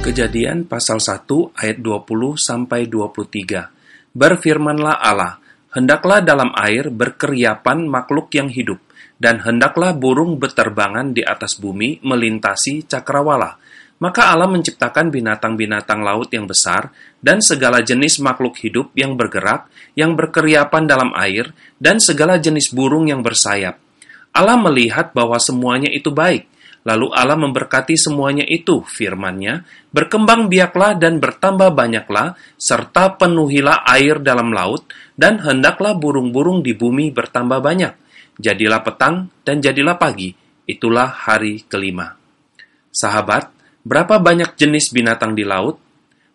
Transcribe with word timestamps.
Kejadian 0.00 0.64
pasal 0.64 0.96
1 0.96 1.28
ayat 1.60 1.76
20 1.84 2.32
sampai 2.40 2.88
23. 2.88 4.16
Berfirmanlah 4.16 4.96
Allah, 4.96 5.36
hendaklah 5.76 6.24
dalam 6.24 6.56
air 6.56 6.88
berkeriapan 6.88 7.84
makhluk 7.84 8.32
yang 8.32 8.48
hidup, 8.48 8.80
dan 9.20 9.44
hendaklah 9.44 9.92
burung 9.92 10.40
beterbangan 10.40 11.12
di 11.12 11.20
atas 11.20 11.60
bumi 11.60 12.00
melintasi 12.00 12.88
cakrawala. 12.88 13.60
Maka 14.00 14.32
Allah 14.32 14.48
menciptakan 14.48 15.12
binatang-binatang 15.12 16.00
laut 16.00 16.32
yang 16.32 16.48
besar 16.48 16.88
dan 17.20 17.44
segala 17.44 17.84
jenis 17.84 18.24
makhluk 18.24 18.56
hidup 18.56 18.96
yang 18.96 19.20
bergerak, 19.20 19.68
yang 20.00 20.16
berkeriapan 20.16 20.88
dalam 20.88 21.12
air, 21.12 21.52
dan 21.76 22.00
segala 22.00 22.40
jenis 22.40 22.72
burung 22.72 23.12
yang 23.12 23.20
bersayap. 23.20 23.76
Allah 24.32 24.56
melihat 24.56 25.12
bahwa 25.12 25.36
semuanya 25.36 25.92
itu 25.92 26.08
baik, 26.08 26.48
Lalu 26.80 27.12
Allah 27.12 27.36
memberkati 27.36 27.92
semuanya 28.00 28.40
itu, 28.48 28.80
firman-Nya, 28.80 29.68
berkembang 29.92 30.48
biaklah 30.48 30.96
dan 30.96 31.20
bertambah 31.20 31.76
banyaklah, 31.76 32.40
serta 32.56 33.20
penuhilah 33.20 33.84
air 33.84 34.16
dalam 34.24 34.48
laut, 34.56 34.88
dan 35.12 35.44
hendaklah 35.44 35.92
burung-burung 35.92 36.64
di 36.64 36.72
bumi 36.72 37.12
bertambah 37.12 37.60
banyak. 37.60 37.92
Jadilah 38.40 38.80
petang 38.80 39.28
dan 39.44 39.60
jadilah 39.60 40.00
pagi, 40.00 40.32
itulah 40.64 41.12
hari 41.12 41.68
kelima. 41.68 42.16
Sahabat, 42.88 43.52
berapa 43.84 44.16
banyak 44.16 44.56
jenis 44.56 44.96
binatang 44.96 45.36
di 45.36 45.44
laut? 45.44 45.76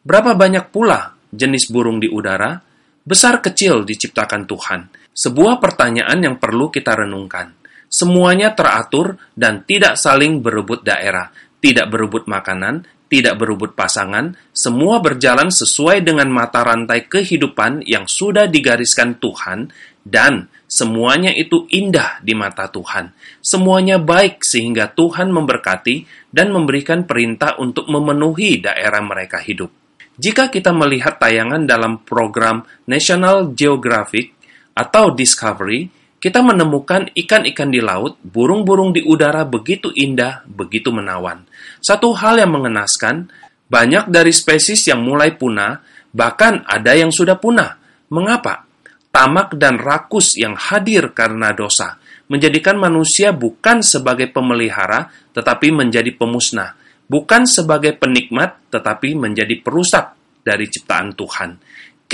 Berapa 0.06 0.38
banyak 0.38 0.70
pula 0.70 1.18
jenis 1.34 1.74
burung 1.74 1.98
di 1.98 2.06
udara? 2.06 2.62
Besar 3.02 3.42
kecil 3.42 3.82
diciptakan 3.82 4.46
Tuhan. 4.46 4.94
Sebuah 5.10 5.58
pertanyaan 5.58 6.22
yang 6.22 6.36
perlu 6.38 6.70
kita 6.70 6.94
renungkan 6.94 7.65
Semuanya 7.88 8.52
teratur 8.54 9.18
dan 9.38 9.64
tidak 9.64 9.96
saling 9.96 10.42
berebut 10.44 10.84
daerah, 10.84 11.32
tidak 11.64 11.88
berebut 11.90 12.28
makanan, 12.28 12.86
tidak 13.06 13.38
berebut 13.38 13.78
pasangan, 13.78 14.34
semua 14.50 14.98
berjalan 15.00 15.54
sesuai 15.54 16.02
dengan 16.02 16.28
mata 16.34 16.66
rantai 16.66 17.06
kehidupan 17.06 17.86
yang 17.86 18.10
sudah 18.10 18.50
digariskan 18.50 19.22
Tuhan, 19.22 19.70
dan 20.02 20.50
semuanya 20.66 21.32
itu 21.32 21.70
indah 21.70 22.22
di 22.26 22.34
mata 22.34 22.68
Tuhan. 22.68 23.14
Semuanya 23.42 24.02
baik 24.02 24.42
sehingga 24.42 24.90
Tuhan 24.92 25.30
memberkati 25.30 26.30
dan 26.34 26.50
memberikan 26.50 27.06
perintah 27.06 27.58
untuk 27.62 27.90
memenuhi 27.90 28.62
daerah 28.62 29.02
mereka 29.06 29.38
hidup. 29.40 29.70
Jika 30.16 30.48
kita 30.48 30.72
melihat 30.72 31.20
tayangan 31.20 31.68
dalam 31.68 32.02
program 32.04 32.64
National 32.88 33.52
Geographic 33.52 34.32
atau 34.76 35.12
Discovery, 35.12 35.92
kita 36.26 36.42
menemukan 36.42 37.14
ikan-ikan 37.14 37.70
di 37.70 37.86
laut, 37.86 38.18
burung-burung 38.26 38.98
di 38.98 39.06
udara 39.06 39.46
begitu 39.46 39.94
indah, 39.94 40.42
begitu 40.50 40.90
menawan. 40.90 41.46
Satu 41.78 42.18
hal 42.18 42.42
yang 42.42 42.50
mengenaskan, 42.50 43.30
banyak 43.70 44.10
dari 44.10 44.34
spesies 44.34 44.90
yang 44.90 45.06
mulai 45.06 45.38
punah, 45.38 45.86
bahkan 46.10 46.66
ada 46.66 46.98
yang 46.98 47.14
sudah 47.14 47.38
punah. 47.38 47.78
Mengapa? 48.10 48.66
Tamak 49.14 49.54
dan 49.54 49.78
rakus 49.78 50.34
yang 50.34 50.58
hadir 50.58 51.14
karena 51.14 51.54
dosa 51.54 52.02
menjadikan 52.26 52.78
manusia 52.78 53.30
bukan 53.30 53.86
sebagai 53.86 54.34
pemelihara, 54.34 55.14
tetapi 55.34 55.70
menjadi 55.70 56.10
pemusnah, 56.18 56.74
bukan 57.06 57.46
sebagai 57.46 57.94
penikmat, 57.98 58.58
tetapi 58.74 59.14
menjadi 59.14 59.62
perusak 59.62 60.18
dari 60.42 60.66
ciptaan 60.70 61.14
Tuhan. 61.14 61.58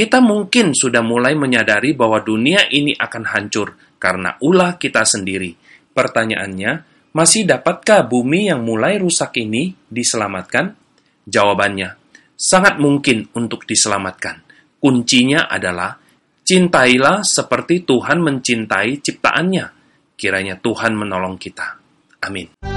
Kita 0.02 0.18
mungkin 0.18 0.74
sudah 0.74 1.06
mulai 1.06 1.38
menyadari 1.38 1.94
bahwa 1.94 2.26
dunia 2.26 2.66
ini 2.74 2.90
akan 2.90 3.22
hancur, 3.22 3.78
karena 4.02 4.34
ulah 4.42 4.82
kita 4.82 5.06
sendiri. 5.06 5.54
Pertanyaannya, 5.94 6.72
masih 7.14 7.46
dapatkah 7.46 8.10
bumi 8.10 8.50
yang 8.50 8.66
mulai 8.66 8.98
rusak 8.98 9.38
ini 9.38 9.78
diselamatkan? 9.86 10.74
Jawabannya, 11.30 12.02
sangat 12.34 12.82
mungkin 12.82 13.30
untuk 13.38 13.70
diselamatkan. 13.70 14.42
Kuncinya 14.82 15.46
adalah, 15.46 16.02
cintailah 16.42 17.22
seperti 17.22 17.86
Tuhan 17.86 18.26
mencintai 18.26 19.06
ciptaannya. 19.06 19.66
Kiranya 20.18 20.58
Tuhan 20.58 20.98
menolong 20.98 21.38
kita. 21.38 21.78
Amin. 22.26 22.71